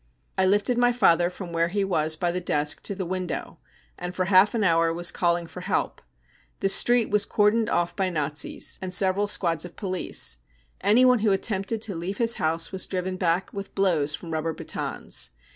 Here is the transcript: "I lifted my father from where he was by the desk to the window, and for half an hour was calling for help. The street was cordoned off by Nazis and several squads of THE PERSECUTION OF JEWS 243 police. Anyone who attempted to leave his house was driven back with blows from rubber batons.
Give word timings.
"I 0.39 0.45
lifted 0.47 0.79
my 0.79 0.91
father 0.91 1.29
from 1.29 1.53
where 1.53 1.67
he 1.67 1.83
was 1.83 2.15
by 2.15 2.31
the 2.31 2.41
desk 2.41 2.81
to 2.85 2.95
the 2.95 3.05
window, 3.05 3.59
and 3.99 4.15
for 4.15 4.25
half 4.25 4.55
an 4.55 4.63
hour 4.63 4.91
was 4.91 5.11
calling 5.11 5.45
for 5.45 5.61
help. 5.61 6.01
The 6.59 6.69
street 6.69 7.11
was 7.11 7.27
cordoned 7.27 7.69
off 7.69 7.95
by 7.95 8.09
Nazis 8.09 8.79
and 8.81 8.91
several 8.91 9.27
squads 9.27 9.63
of 9.63 9.73
THE 9.75 9.75
PERSECUTION 9.75 10.05
OF 10.07 10.07
JEWS 10.15 10.37
243 10.81 10.87
police. 10.87 10.89
Anyone 10.89 11.19
who 11.19 11.31
attempted 11.31 11.81
to 11.83 11.95
leave 11.95 12.17
his 12.17 12.35
house 12.37 12.71
was 12.71 12.87
driven 12.87 13.15
back 13.17 13.53
with 13.53 13.75
blows 13.75 14.15
from 14.15 14.31
rubber 14.33 14.53
batons. 14.53 15.29